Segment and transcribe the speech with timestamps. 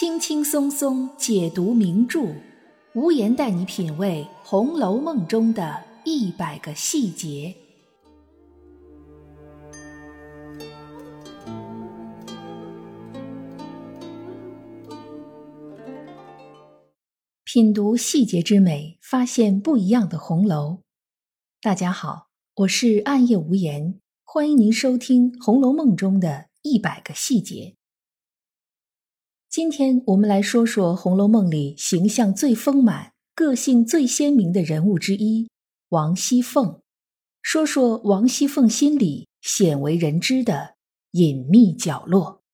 [0.00, 2.34] 轻轻松松解读名著，
[2.94, 7.54] 无言带你品味《红楼梦》中的一百个细节。
[17.44, 20.78] 品读细节之美，发现不一样的红楼。
[21.60, 27.76] 大家好，我是暗夜无言，欢迎您收听《红楼梦》中的一百个细节。
[29.50, 35.50] 今天我们来说说《红楼梦》里形象最丰满、个性最鲜明的人物之一
[35.88, 36.80] 王熙凤，
[37.42, 40.76] 说说王熙凤心里鲜为人知的
[41.10, 42.44] 隐秘角落。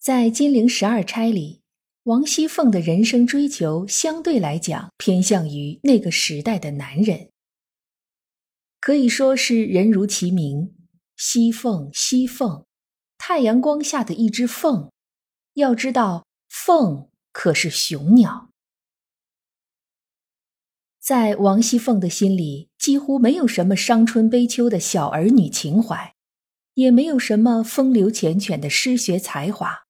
[0.00, 1.62] 在《金陵十二钗》里，
[2.02, 7.30] 王熙凤的人生追求相对来讲偏向于那个时代的男人，
[8.80, 10.72] 可以说是人如其名。
[11.16, 12.66] 西凤，西凤，
[13.16, 14.90] 太阳光下的一只凤。
[15.54, 18.50] 要知道，凤可是雄鸟。
[21.00, 26.14] 在王熙凤的心里，几乎没有什么伤春悲秋的小儿女情怀，
[26.74, 29.84] 也没有什么风流缱绻的诗学才华。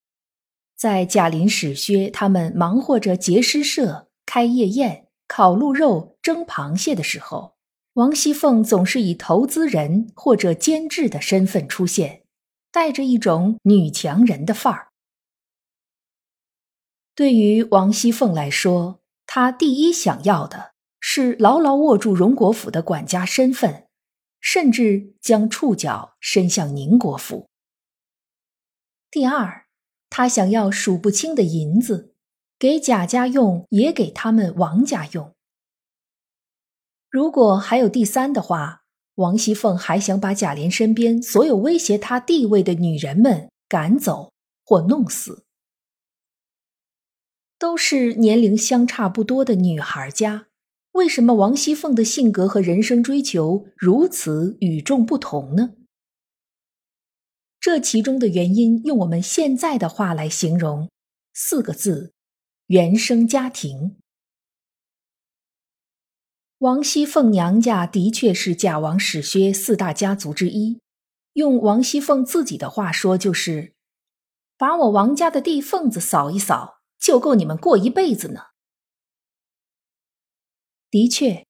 [0.77, 7.56] 在贾琏、史薛他们忙活着结诗社、开夜宴、烤鹿肉、蒸螃蟹的时候。
[7.97, 12.25] 王熙凤总是以投资人或者监制的身份出现，
[12.71, 14.89] 带着一种女强人的范儿。
[17.15, 23.87] 对于王熙凤来说，她第一想要的是牢牢握住荣国府的管家身份，
[24.43, 27.49] 甚至将触角伸向宁国府。
[29.11, 29.65] 第二，
[30.11, 32.13] 她想要数不清的银子，
[32.59, 35.35] 给贾家用，也给他们王家用。
[37.11, 38.83] 如果还有第三的话，
[39.15, 44.33] 王熙凤还想把贾琏身边所有威胁他地位的女人们赶走
[44.65, 45.45] 或弄死。
[47.59, 50.49] 都是年龄相差不多的女孩家，
[50.93, 55.71] 为什么王熙凤的性格和人生追求如此与众不同呢？
[57.59, 60.91] 这其中的原因，用我们现在的话来形容，
[61.33, 62.13] 四个字：
[62.67, 63.97] 原生家庭。
[66.61, 70.81] 王熙凤娘家的确是贾王史薛四大家族之一，
[71.35, 73.75] 用王熙凤自己的话说，就是
[74.57, 78.41] 把我王家的地缝子扫一扫，就够你们过一辈子呢。
[80.91, 81.45] 的确，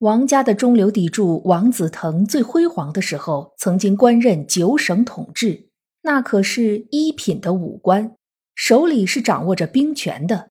[0.00, 5.70] 王家的中流砥柱王子腾最辉煌的时候，曾经官任九省统治，
[6.02, 8.14] 那可是一品的武官，
[8.54, 10.50] 手里是掌握着兵权的。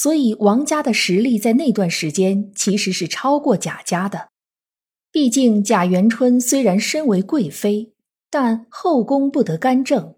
[0.00, 4.28] 所以，王家的实力在那段时间其实是超过贾家的。
[5.10, 7.92] 毕竟，贾元春虽然身为贵妃，
[8.30, 10.14] 但后宫不得干政，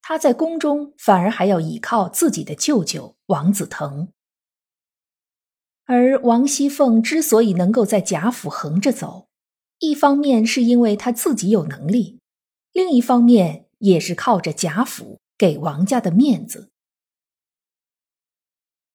[0.00, 4.06] 她在宫中反而还要倚靠自己的舅舅王子腾。
[5.86, 9.26] 而王熙凤之所以能够在贾府横着走，
[9.80, 12.20] 一方面是因为她自己有能力，
[12.72, 16.70] 另一方面也是靠着贾府给王家的面子。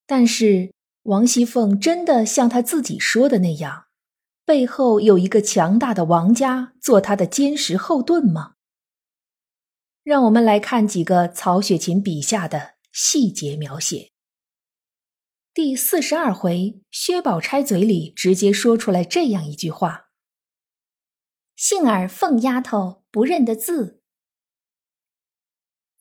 [0.09, 3.85] 但是王熙凤真的像她自己说的那样，
[4.43, 8.55] 背后有一个强大的王家做她的坚实后盾吗？
[10.01, 14.09] 让我们来看几个曹雪芹笔下的细节描写。
[15.53, 20.09] 第四十二回，薛宝钗嘴里直接说出来这样一句话
[21.55, 24.01] ：“幸而凤丫头不认得字。”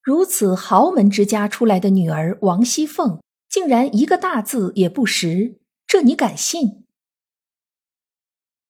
[0.03, 3.21] 如此豪门之家出来的女儿王熙凤。
[3.49, 6.85] 竟然一个大字也不识，这你敢信？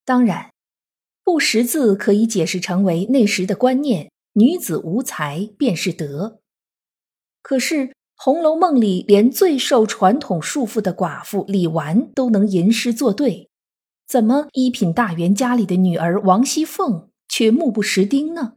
[0.05, 0.53] 当然，
[1.23, 6.39] 不识字可以解释成为那时的观念：女子无才便是德。
[7.41, 7.75] 可是
[8.15, 13.49] 《红楼梦》里连最受传统束缚的寡妇李纨都能吟诗作对，
[14.07, 18.53] 怎么一品大员家里的女儿王熙凤却目不识丁呢？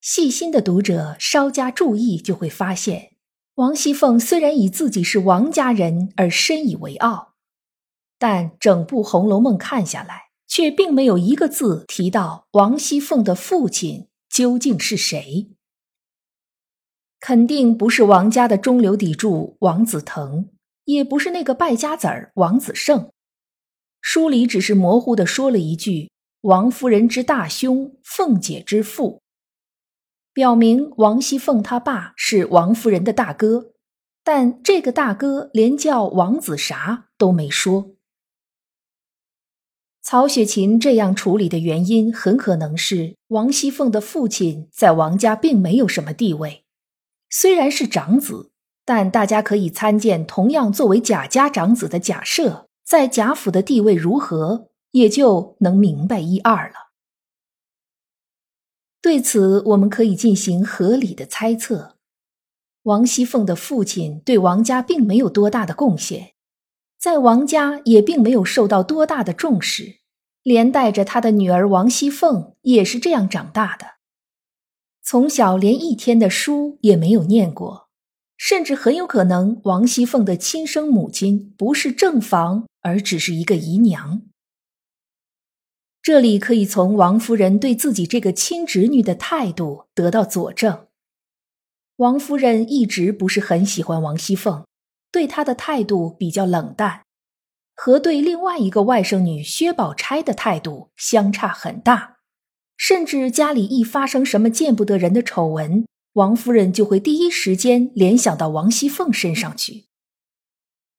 [0.00, 3.17] 细心的读者稍加注意，就会发现。
[3.58, 7.34] 王熙凤虽然以自己是王家人而深以为傲，
[8.16, 15.50] 但整部《红楼梦》看下来，却并没有一个字提到王熙凤的父亲究竟是谁。
[17.18, 20.50] 肯定不是王家的中流砥柱王子腾，
[20.84, 23.10] 也不是那个败家子儿王子胜。
[24.00, 26.12] 书里只是模糊的说了一句
[26.42, 29.20] ：“王夫人之大兄，凤姐之父。”
[30.38, 33.72] 表明王熙凤他爸是王夫人的大哥，
[34.22, 37.96] 但这个大哥连叫王子啥都没说。
[40.00, 46.62] 曹雪芹这样处理的原因，很可能是王熙凤的父亲在王家并没有什么地位，
[47.28, 48.52] 虽然是长子，
[48.84, 56.87] 但大家可以参见同样作为贾家长子的贾赦在贾府的地位如何，也就能明白一二了。
[59.00, 61.96] 对此，我们可以进行合理的猜测：
[62.82, 66.32] 王熙凤的父亲对王家并没有多大的贡献。
[66.98, 70.00] 在王家也并没有受到多大的重视，
[70.42, 73.86] 连带着他的女儿王熙凤也是这样长大的，
[75.00, 77.88] 从小连一天的书也没有念过，
[78.36, 84.22] 甚至很有可能王熙凤的亲生母亲不是正房，而只是一个姨娘。
[86.08, 90.86] 这里可以从王夫人对自己这个亲侄女的态度得到佐证。
[91.96, 94.64] 王夫人一直不是很喜欢王熙凤。
[95.12, 97.02] 对她的态度比较冷淡，
[97.74, 102.16] 和对另外一个外甥女薛宝钗的态度相差很大。
[102.78, 105.84] 甚至家里一发生什么见不得人的丑闻，
[106.14, 109.84] 王夫人就会第一时间联想到王熙凤身上去。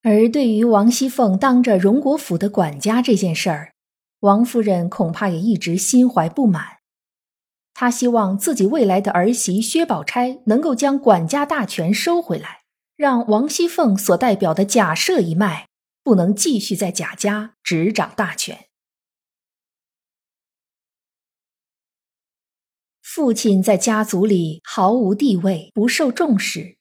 [0.03, 3.71] 而对于王熙凤当着荣国府的管家这件事儿，
[4.19, 6.80] 王夫人恐怕也一直心怀不满。
[7.74, 12.60] 她希望自己未来的儿媳薛宝钗能够将管家大权收回来。
[13.00, 15.69] 让王熙凤所代表的贾赦一脉
[16.04, 18.66] 不能继续在贾家执掌大权。
[23.01, 26.77] 父亲在家族里毫无地位，不受重视，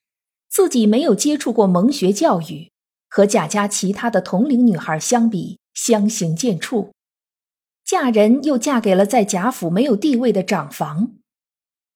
[0.51, 2.73] 自己没有接触过蒙学教育，
[3.09, 6.91] 和贾家其他的同龄女孩相比相形见绌。
[7.89, 11.15] 嫁人又嫁给了在贾府没有地位的长房，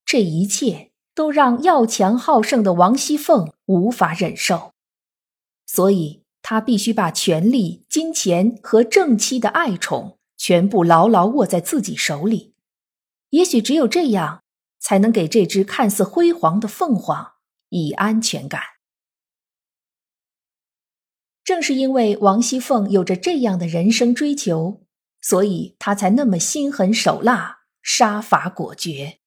[0.07, 0.89] 这一切。
[1.15, 4.73] 都让要强好胜的王熙凤无法忍受，
[5.67, 12.55] 所以她必须把权力、金钱和正妻的爱宠全部牢牢握在自己手里。
[13.29, 14.43] 也许只有这样，
[14.79, 17.33] 才能给这只看似辉煌的凤凰
[17.69, 18.63] 以安全感。
[21.45, 24.81] 正是因为王熙凤有着这样的人生追求，
[25.23, 29.21] 所以他才那么心狠手辣、杀伐果决。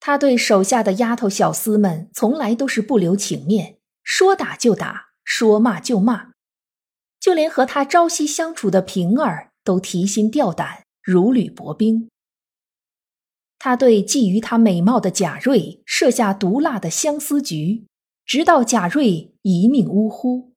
[0.00, 6.32] 他对手下的丫头小厮们从来都是不留情面，说打就打，说骂就骂，
[7.18, 12.08] 就连和他朝夕相处的平儿都提心吊胆，如履薄冰。
[13.58, 17.86] 他对觊觎她美貌的贾瑞设下毒辣的相思局，
[18.26, 20.53] 直到贾瑞一命呜呼。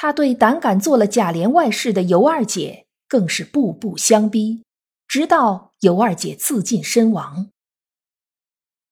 [0.00, 4.62] 他对胆敢做了贾琏外室的尤二姐更是步步相逼，
[5.08, 7.50] 直到尤二姐自尽身亡。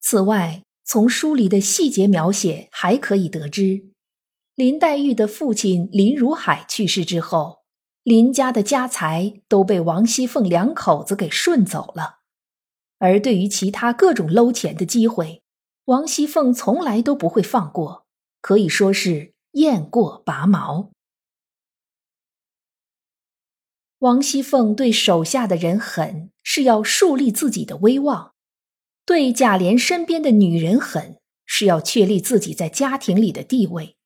[0.00, 3.84] 此外，从书里的细节描写还可以得知，
[4.56, 7.58] 林黛玉的父亲林如海去世之后，
[8.02, 12.16] 林家的家财都被王熙凤两口子给顺走了。
[12.98, 15.40] 而对于其他各种搂钱的机会，
[15.84, 18.06] 王熙凤从来都不会放过，
[18.40, 20.90] 可以说是雁过拔毛。
[24.06, 28.34] 王熙凤对手下的人狠，是要树立自己的威望。
[29.04, 33.96] 对贾琏身边的女人狠，是要确立自己在家庭里的地位；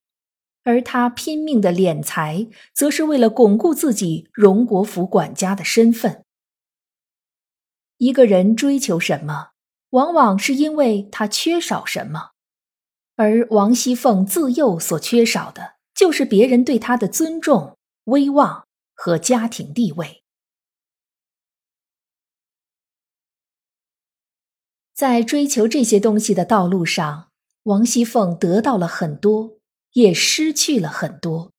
[0.64, 6.24] 而他拼命的敛财，则是为了巩固自己荣国府管家的身份。
[7.98, 9.50] 一个人追求什么，
[9.90, 12.30] 往往是因为他缺少什么，
[13.16, 18.64] 而王熙凤自幼所缺少的，就是别人对她的尊重、威望
[19.02, 20.22] 和家庭地位。
[24.92, 27.30] 在追求这些东西的道路上，
[27.62, 29.56] 王熙凤得到了很多，
[29.94, 31.50] 也失去了很多。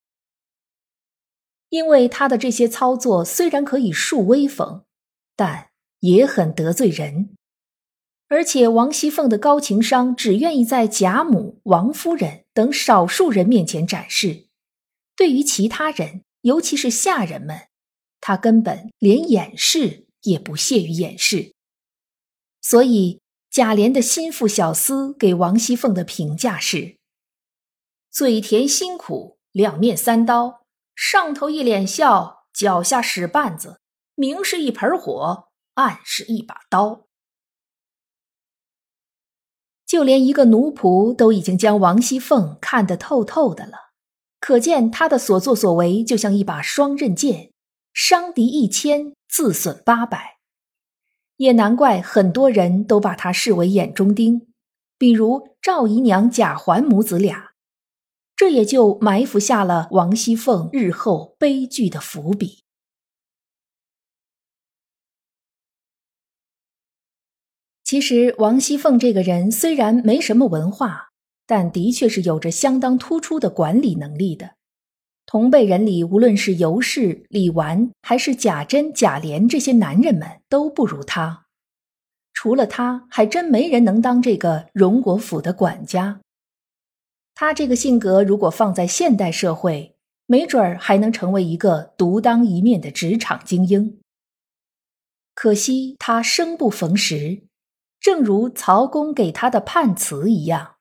[1.70, 4.86] 因为她的这些操作虽然可以树威风，
[5.36, 5.72] 但
[6.02, 7.36] 也很得罪人。
[8.28, 14.46] 而且王熙凤的高情商只愿意在贾母、王夫人等少数人面前展示，
[15.16, 17.68] 对于其他人，尤其是下人们，
[18.20, 21.54] 他根本连掩饰也不屑于掩饰。
[22.62, 23.20] 所以。
[23.52, 26.96] 贾琏的心腹小厮给王熙凤的评价是：
[28.10, 30.64] 嘴甜心苦，两面三刀，
[30.96, 33.82] 上头一脸笑，脚下使绊子，
[34.16, 37.08] 明是一盆火，暗是一把刀。
[39.86, 43.91] 就连一个奴仆都已经将王熙凤看得透透的了，
[44.42, 47.52] 可见他的所作所为就像一把双刃剑
[47.94, 50.40] 伤敌一千自损八百。
[51.38, 54.48] 也难怪很多人都把他视为眼中钉
[54.98, 57.52] 比如赵姨娘贾环母子俩。
[58.42, 62.64] 这也就埋伏下了王熙凤日后悲剧的伏笔。
[67.84, 71.11] 其实王熙凤这个人虽然没什么文化
[71.46, 74.52] 但的确是有着相当突出的管理能力的。
[75.26, 81.46] 同辈人里，无论是尤氏、李纨，还是贾珍、贾琏这些男人们，都不如他。
[82.34, 86.22] 除了他，还真没人能当这个荣国府的管家。
[87.34, 89.96] 他这个性格，如果放在现代社会，
[90.26, 94.00] 没准儿还能成为一个独当一面的职场精英。
[95.34, 97.44] 可惜他生不逢时，
[98.00, 100.76] 正如曹公给他的判词一样：“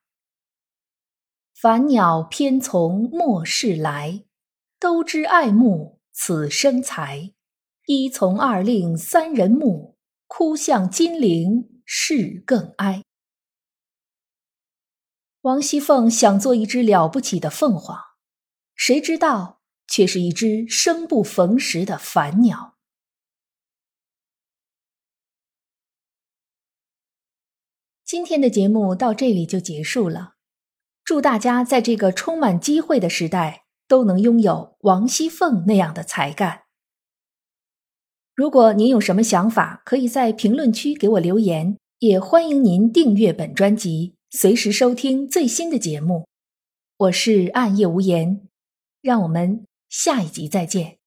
[1.61, 4.25] 凡鸟偏从末世来，
[4.79, 7.35] 都知爱慕此生才。
[7.85, 13.03] 一从二令三人目，哭向金陵事更哀。”
[15.41, 17.95] 王熙凤想做一只了不起的凤凰，
[18.73, 19.61] 谁知道？
[19.87, 22.79] 却是一只生不逢时的凡鸟。
[28.03, 30.37] 今天的节目到这里就结束了，
[31.11, 36.61] 祝大家在这个充满机会的时代都能拥有王熙凤那样的才干。
[38.33, 46.29] 如果您有什么想法，可以在评论区给我留言，也欢迎您订阅本专辑，随时收听最新的节目。
[46.95, 48.47] 我是暗夜无言，
[49.01, 49.65] 让我们。
[49.89, 51.00] 下一集再见。